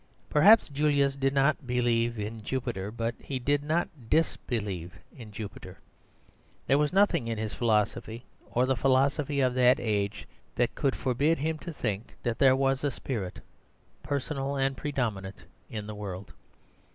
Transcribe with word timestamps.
Perhaps 0.31 0.69
Julius 0.69 1.15
did 1.15 1.31
not 1.31 1.67
believe 1.67 2.17
in 2.17 2.41
Jupiter; 2.43 2.89
but 2.89 3.13
he 3.21 3.37
did 3.37 3.61
not 3.61 3.87
disbelieve 4.09 4.97
in 5.15 5.31
Jupiter. 5.31 5.77
There 6.65 6.79
was 6.79 6.91
nothing 6.91 7.27
in 7.27 7.37
his 7.37 7.53
philosophy, 7.53 8.25
or 8.49 8.65
the 8.65 8.75
philosophy 8.75 9.41
of 9.41 9.53
that 9.53 9.79
age, 9.79 10.27
that 10.55 10.73
could 10.73 10.95
forbid 10.95 11.37
him 11.37 11.59
to 11.59 11.71
think 11.71 12.15
that 12.23 12.39
there 12.39 12.55
was 12.55 12.83
a 12.83 12.89
spirit 12.89 13.41
personal 14.01 14.55
and 14.55 14.75
predominant 14.75 15.43
in 15.69 15.85
the 15.85 15.93
world. 15.93 16.33